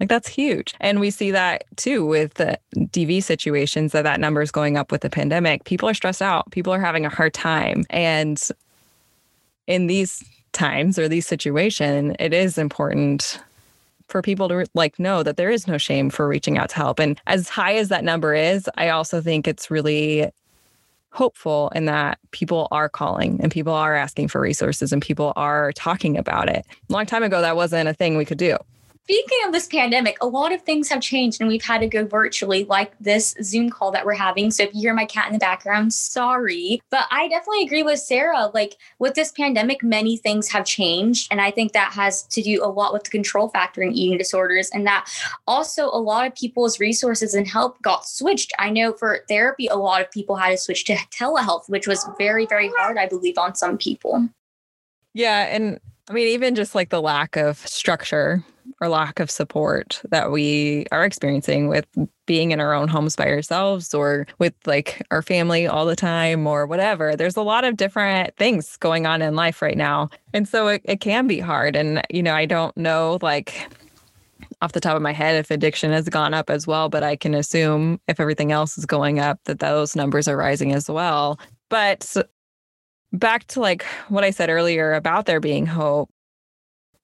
[0.00, 0.74] like that's huge.
[0.80, 4.90] And we see that too with the DV situations that that number is going up
[4.90, 5.64] with the pandemic.
[5.64, 6.50] People are stressed out.
[6.50, 7.84] People are having a hard time.
[7.90, 8.40] And
[9.66, 13.40] in these times or these situations, it is important
[14.08, 16.98] for people to like know that there is no shame for reaching out to help.
[16.98, 20.30] And as high as that number is, I also think it's really
[21.10, 25.72] hopeful in that people are calling and people are asking for resources and people are
[25.72, 26.66] talking about it.
[26.90, 28.56] A long time ago, that wasn't a thing we could do.
[29.04, 32.06] Speaking of this pandemic, a lot of things have changed and we've had to go
[32.06, 34.50] virtually, like this Zoom call that we're having.
[34.50, 36.80] So if you hear my cat in the background, sorry.
[36.90, 38.50] But I definitely agree with Sarah.
[38.54, 41.28] Like with this pandemic, many things have changed.
[41.30, 44.16] And I think that has to do a lot with the control factor in eating
[44.16, 44.70] disorders.
[44.72, 45.06] And that
[45.46, 48.54] also a lot of people's resources and help got switched.
[48.58, 52.08] I know for therapy, a lot of people had to switch to telehealth, which was
[52.16, 54.30] very, very hard, I believe, on some people.
[55.12, 55.54] Yeah.
[55.54, 58.42] And I mean, even just like the lack of structure
[58.80, 61.86] or lack of support that we are experiencing with
[62.26, 66.46] being in our own homes by ourselves or with like our family all the time
[66.46, 67.16] or whatever.
[67.16, 70.08] There's a lot of different things going on in life right now.
[70.32, 71.76] And so it, it can be hard.
[71.76, 73.68] And, you know, I don't know like
[74.62, 77.16] off the top of my head if addiction has gone up as well, but I
[77.16, 81.38] can assume if everything else is going up that those numbers are rising as well.
[81.68, 82.16] But
[83.12, 86.10] back to like what I said earlier about there being hope,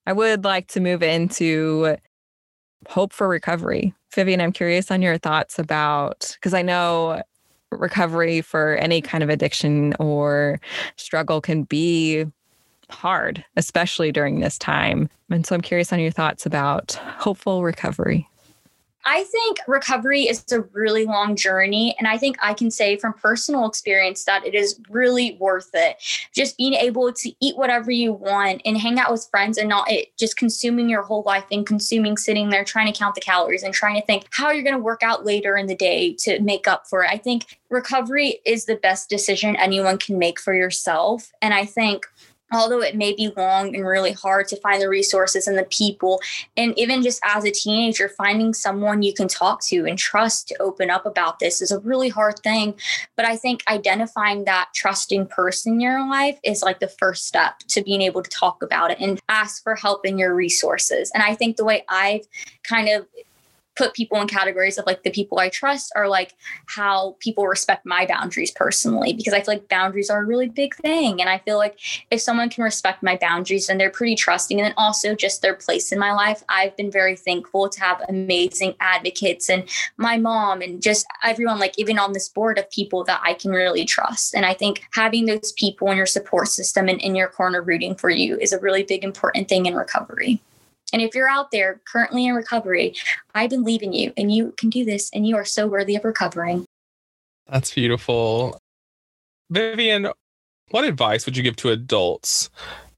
[0.06, 1.96] I would like to move into
[2.88, 3.94] hope for recovery.
[4.14, 7.22] Vivian, I'm curious on your thoughts about because I know
[7.70, 10.60] recovery for any kind of addiction or
[10.96, 12.26] struggle can be
[12.90, 15.08] hard, especially during this time.
[15.30, 18.29] And so I'm curious on your thoughts about hopeful recovery.
[19.04, 21.96] I think recovery is a really long journey.
[21.98, 25.96] And I think I can say from personal experience that it is really worth it.
[26.34, 29.90] Just being able to eat whatever you want and hang out with friends and not
[29.90, 33.62] it just consuming your whole life and consuming sitting there trying to count the calories
[33.62, 36.40] and trying to think how you're going to work out later in the day to
[36.40, 37.10] make up for it.
[37.10, 41.32] I think recovery is the best decision anyone can make for yourself.
[41.40, 42.06] And I think
[42.52, 46.20] although it may be long and really hard to find the resources and the people
[46.56, 50.60] and even just as a teenager finding someone you can talk to and trust to
[50.60, 52.74] open up about this is a really hard thing.
[53.16, 57.58] But i think identifying that trusting person in your life is like the first step
[57.68, 61.10] to being able to talk about it and ask for help in your resources.
[61.14, 62.26] And i think the way i've
[62.62, 63.06] kind of
[63.80, 66.34] put people in categories of like the people I trust are like
[66.66, 70.74] how people respect my boundaries personally because I feel like boundaries are a really big
[70.74, 71.18] thing.
[71.18, 71.78] And I feel like
[72.10, 74.60] if someone can respect my boundaries then they're pretty trusting.
[74.60, 76.44] And then also just their place in my life.
[76.50, 79.66] I've been very thankful to have amazing advocates and
[79.96, 83.50] my mom and just everyone like even on this board of people that I can
[83.50, 84.34] really trust.
[84.34, 87.94] And I think having those people in your support system and in your corner rooting
[87.94, 90.42] for you is a really big important thing in recovery.
[90.92, 92.94] And if you're out there currently in recovery,
[93.34, 96.04] I believe in you and you can do this and you are so worthy of
[96.04, 96.64] recovering.
[97.48, 98.58] That's beautiful.
[99.50, 100.08] Vivian,
[100.70, 102.50] what advice would you give to adults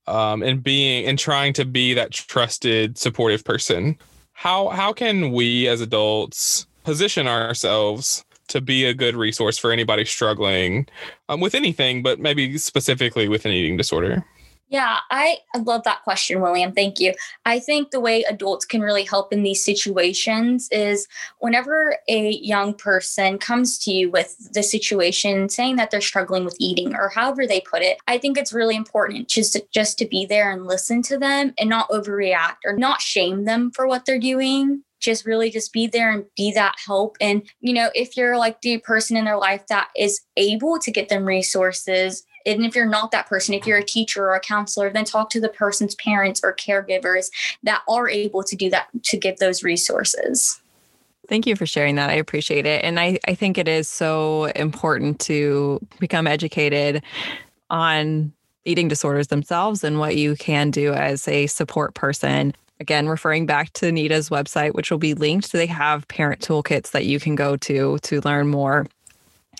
[0.06, 3.96] um, in being in trying to be that trusted, supportive person?
[4.32, 10.04] How how can we as adults position ourselves to be a good resource for anybody
[10.04, 10.86] struggling
[11.28, 14.24] um, with anything, but maybe specifically with an eating disorder?
[14.72, 16.72] Yeah, I, love that question, William.
[16.72, 17.12] Thank you.
[17.44, 21.06] I think the way adults can really help in these situations is
[21.40, 26.56] whenever a young person comes to you with the situation saying that they're struggling with
[26.58, 30.06] eating or however they put it, I think it's really important just to, just to
[30.06, 34.06] be there and listen to them and not overreact or not shame them for what
[34.06, 38.16] they're doing just really just be there and be that help and you know if
[38.16, 42.64] you're like the person in their life that is able to get them resources and
[42.64, 45.40] if you're not that person, if you're a teacher or a counselor, then talk to
[45.40, 47.30] the person's parents or caregivers
[47.62, 50.60] that are able to do that to give those resources.
[51.28, 52.10] Thank you for sharing that.
[52.10, 52.84] I appreciate it.
[52.84, 57.02] And I, I think it is so important to become educated
[57.70, 58.32] on
[58.64, 62.54] eating disorders themselves and what you can do as a support person.
[62.80, 67.06] Again, referring back to NEDA's website, which will be linked, they have parent toolkits that
[67.06, 68.86] you can go to to learn more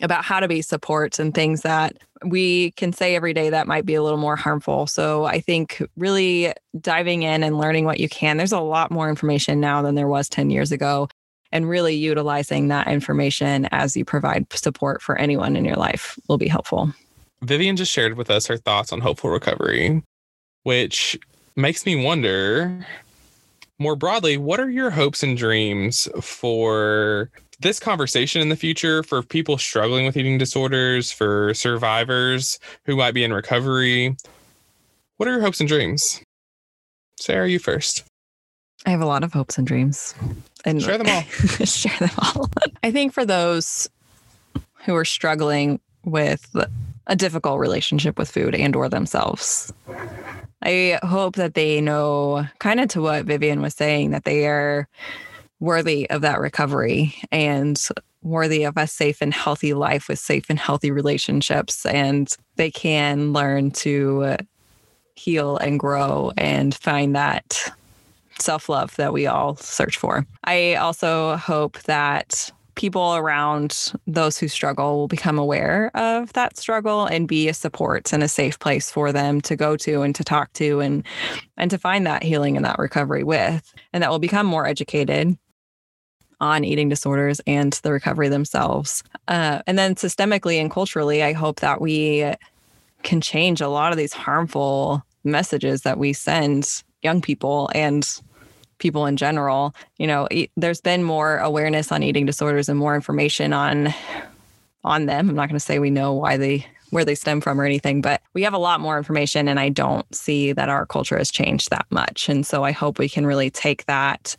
[0.03, 3.87] about how to be supports and things that we can say every day that might
[3.87, 4.87] be a little more harmful.
[4.87, 9.09] So I think really diving in and learning what you can, there's a lot more
[9.09, 11.09] information now than there was 10 years ago.
[11.55, 16.39] And really utilizing that information as you provide support for anyone in your life will
[16.39, 16.93] be helpful.
[17.43, 20.03] Vivian just shared with us her thoughts on hopeful recovery,
[20.63, 21.19] which
[21.55, 22.87] makes me wonder
[23.79, 27.31] more broadly, what are your hopes and dreams for
[27.63, 33.15] this conversation in the future for people struggling with eating disorders, for survivors who might
[33.15, 34.17] be in recovery.
[35.17, 36.21] What are your hopes and dreams?
[37.19, 38.05] Sarah, you first.
[38.85, 40.15] I have a lot of hopes and dreams.
[40.65, 41.23] And share them all.
[41.65, 42.51] share them all.
[42.83, 43.89] I think for those
[44.85, 46.55] who are struggling with
[47.07, 49.73] a difficult relationship with food and or themselves.
[50.63, 54.89] I hope that they know kind of to what Vivian was saying that they are
[55.63, 57.89] worthy of that recovery and
[58.23, 61.87] worthy of a safe and healthy life with safe and healthy relationships.
[61.87, 64.37] And they can learn to
[65.15, 67.73] heal and grow and find that
[68.41, 70.27] self love that we all search for.
[70.45, 77.05] I also hope that people around those who struggle will become aware of that struggle
[77.07, 80.25] and be a support and a safe place for them to go to and to
[80.25, 81.05] talk to and
[81.59, 85.37] and to find that healing and that recovery with and that will become more educated
[86.43, 89.05] on eating disorders and the recovery themselves.
[89.29, 92.35] Uh, and then systemically and culturally, I hope that we
[93.05, 98.21] can change a lot of these harmful messages that we send young people and
[98.79, 99.73] people in general.
[99.99, 103.95] You know, there's been more awareness on eating disorders and more information on
[104.85, 105.29] on them.
[105.29, 108.03] I'm not going to say we know why they where they stem from or anything,
[108.03, 111.31] but we have a lot more information and I don't see that our culture has
[111.31, 112.29] changed that much.
[112.29, 114.37] And so I hope we can really take that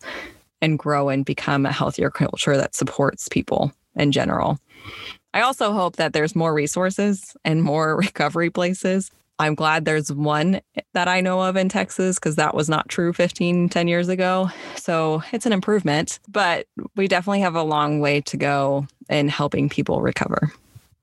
[0.63, 4.57] and grow and become a healthier culture that supports people in general.
[5.33, 9.11] I also hope that there's more resources and more recovery places.
[9.39, 10.61] I'm glad there's one
[10.93, 14.49] that I know of in Texas because that was not true 15, 10 years ago.
[14.75, 19.67] So it's an improvement, but we definitely have a long way to go in helping
[19.67, 20.53] people recover.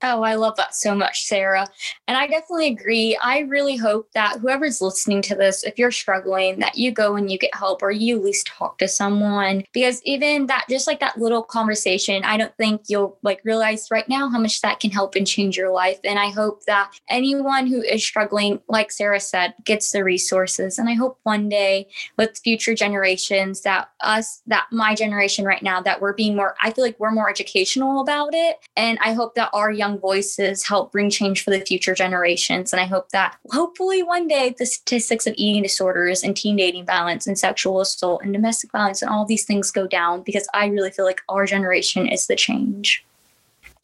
[0.02, 1.66] Oh, I love that so much, Sarah.
[2.08, 3.18] And I definitely agree.
[3.22, 7.30] I really hope that whoever's listening to this, if you're struggling, that you go and
[7.30, 9.64] you get help or you at least talk to someone.
[9.74, 14.08] Because even that, just like that little conversation, I don't think you'll like realize right
[14.08, 16.00] now how much that can help and change your life.
[16.02, 20.78] And I hope that anyone who is struggling, like Sarah said, gets the resources.
[20.78, 25.82] And I hope one day with future generations that us, that my generation right now,
[25.82, 28.56] that we're being more, I feel like we're more educational about it.
[28.76, 32.72] And I hope that our young young voices help bring change for the future generations.
[32.72, 36.86] And I hope that hopefully one day the statistics of eating disorders and teen dating
[36.86, 40.66] violence and sexual assault and domestic violence and all these things go down because I
[40.66, 43.04] really feel like our generation is the change.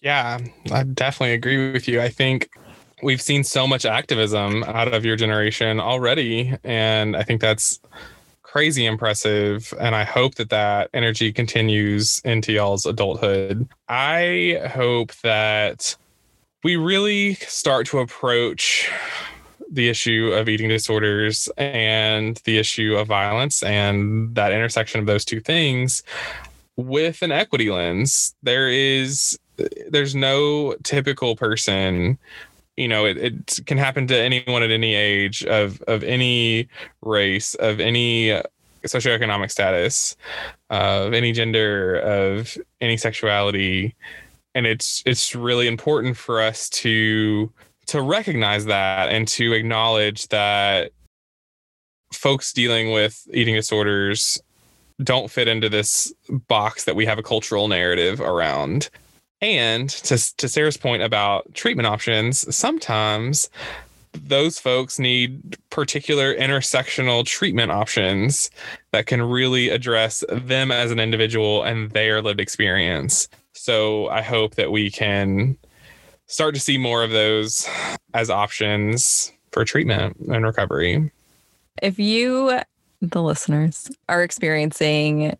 [0.01, 0.39] Yeah,
[0.71, 2.01] I definitely agree with you.
[2.01, 2.51] I think
[3.03, 6.55] we've seen so much activism out of your generation already.
[6.63, 7.81] And I think that's
[8.57, 9.75] crazy impressive.
[9.79, 13.69] And I hope that that energy continues into y'all's adulthood.
[13.87, 15.95] I hope that
[16.65, 18.91] we really start to approach
[19.71, 25.27] the issue of eating disorders and the issue of violence and that intersection of those
[25.27, 26.03] two things
[26.77, 28.35] with an equity lens.
[28.43, 29.39] There is
[29.91, 32.17] there's no typical person
[32.77, 36.69] you know it, it can happen to anyone at any age of of any
[37.03, 38.41] race of any
[38.87, 40.17] socioeconomic status
[40.71, 43.95] of any gender of any sexuality.
[44.55, 47.53] And it's it's really important for us to
[47.87, 50.93] to recognize that and to acknowledge that
[52.13, 54.41] folks dealing with eating disorders
[55.03, 56.13] don't fit into this
[56.49, 58.89] box that we have a cultural narrative around
[59.41, 63.51] and to, to Sarah's point about treatment options, sometimes
[64.13, 68.51] those folks need particular intersectional treatment options
[68.93, 73.29] that can really address them as an individual and their lived experience.
[73.53, 75.57] So I hope that we can
[76.27, 77.69] start to see more of those
[78.15, 81.11] as options for treatment and recovery.
[81.83, 82.61] If you,
[83.01, 85.37] the listeners, are experiencing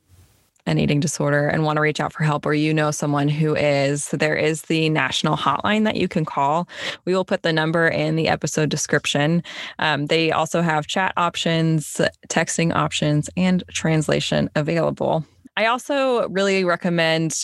[0.67, 3.55] an eating disorder and want to reach out for help or you know someone who
[3.55, 6.69] is, there is the national hotline that you can call.
[7.05, 9.43] We will put the number in the episode description.
[9.79, 15.25] Um, they also have chat options, texting options, and translation available.
[15.57, 17.41] I also really recommend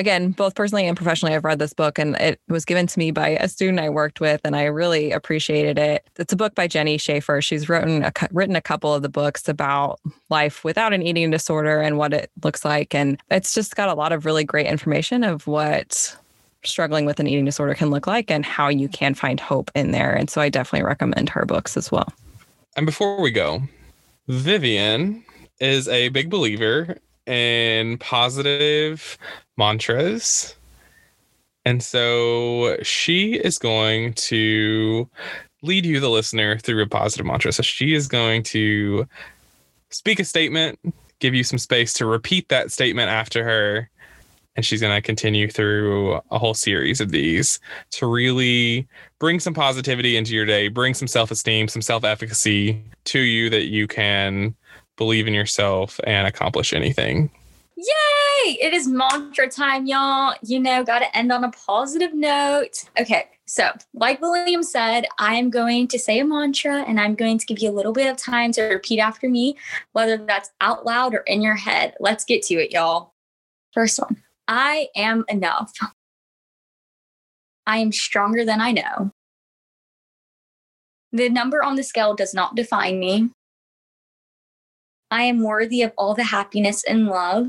[0.00, 3.10] again, both personally and professionally, I've read this book and it was given to me
[3.10, 6.08] by a student I worked with, and I really appreciated it.
[6.16, 7.42] It's a book by Jenny Schaefer.
[7.42, 11.82] She's written a, written a couple of the books about life without an eating disorder
[11.82, 12.94] and what it looks like.
[12.94, 16.16] And it's just got a lot of really great information of what
[16.64, 19.90] struggling with an eating disorder can look like and how you can find hope in
[19.90, 20.14] there.
[20.14, 22.10] And so I definitely recommend her books as well.
[22.74, 23.62] And before we go,
[24.28, 25.24] Vivian
[25.60, 26.96] is a big believer
[27.30, 29.16] in positive
[29.56, 30.56] mantras.
[31.64, 35.08] And so she is going to
[35.62, 37.52] lead you, the listener, through a positive mantra.
[37.52, 39.06] So she is going to
[39.90, 40.78] speak a statement,
[41.20, 43.90] give you some space to repeat that statement after her.
[44.56, 47.60] And she's going to continue through a whole series of these
[47.92, 48.88] to really
[49.20, 53.48] bring some positivity into your day, bring some self esteem, some self efficacy to you
[53.50, 54.56] that you can
[55.00, 57.30] believe in yourself and accomplish anything.
[57.74, 58.58] Yay!
[58.60, 60.34] It is mantra time, y'all.
[60.42, 62.84] You know, got to end on a positive note.
[63.00, 67.38] Okay, so like William said, I am going to say a mantra and I'm going
[67.38, 69.56] to give you a little bit of time to repeat after me,
[69.92, 71.94] whether that's out loud or in your head.
[71.98, 73.14] Let's get to it, y'all.
[73.72, 75.72] First one I am enough.
[77.66, 79.12] I am stronger than I know.
[81.12, 83.30] The number on the scale does not define me.
[85.10, 87.48] I am worthy of all the happiness and love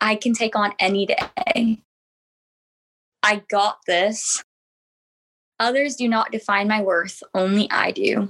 [0.00, 1.78] I can take on any day.
[3.22, 4.44] I got this.
[5.58, 8.28] Others do not define my worth, only I do.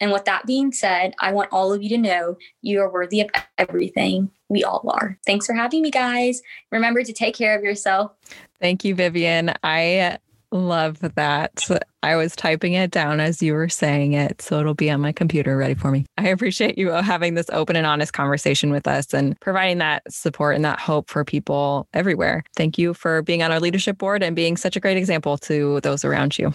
[0.00, 3.20] And with that being said, I want all of you to know you are worthy
[3.20, 4.30] of everything.
[4.48, 5.18] We all are.
[5.26, 6.40] Thanks for having me, guys.
[6.70, 8.12] Remember to take care of yourself.
[8.60, 9.52] Thank you, Vivian.
[9.62, 10.18] I
[10.50, 11.68] Love that.
[12.02, 15.12] I was typing it down as you were saying it, so it'll be on my
[15.12, 16.06] computer ready for me.
[16.16, 20.56] I appreciate you having this open and honest conversation with us and providing that support
[20.56, 22.44] and that hope for people everywhere.
[22.56, 25.80] Thank you for being on our leadership board and being such a great example to
[25.80, 26.54] those around you.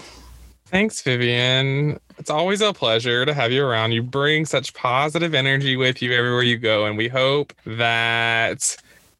[0.65, 1.99] Thanks, Vivian.
[2.17, 3.91] It's always a pleasure to have you around.
[3.91, 8.75] You bring such positive energy with you everywhere you go, and we hope that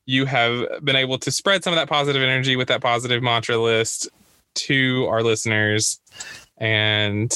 [0.08, 3.58] you have been able to spread some of that positive energy with that positive mantra
[3.58, 4.10] list
[4.56, 6.00] to our listeners.
[6.58, 7.34] And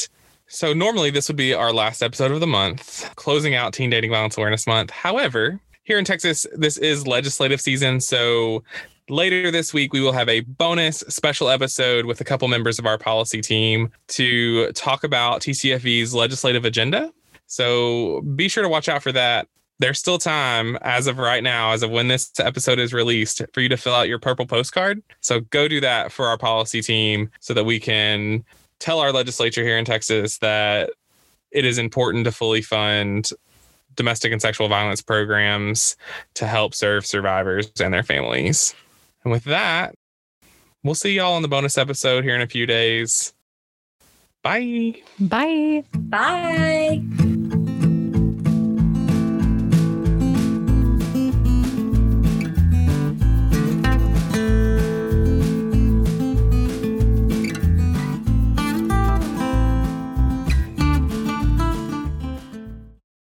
[0.47, 4.11] so normally this would be our last episode of the month, closing out Teen Dating
[4.11, 4.91] Violence Awareness Month.
[4.91, 7.99] However, here in Texas, this is legislative season.
[7.99, 8.63] So
[9.09, 12.85] later this week, we will have a bonus special episode with a couple members of
[12.85, 17.11] our policy team to talk about TCFV's legislative agenda.
[17.47, 19.47] So be sure to watch out for that.
[19.79, 23.61] There's still time as of right now, as of when this episode is released, for
[23.61, 25.03] you to fill out your purple postcard.
[25.21, 28.43] So go do that for our policy team so that we can
[28.79, 30.89] tell our legislature here in Texas that
[31.51, 33.29] it is important to fully fund
[33.95, 35.97] domestic and sexual violence programs
[36.35, 38.75] to help serve survivors and their families.
[39.23, 39.95] And with that,
[40.83, 43.33] we'll see y'all on the bonus episode here in a few days.
[44.43, 45.01] Bye.
[45.19, 45.83] Bye.
[45.93, 47.01] Bye.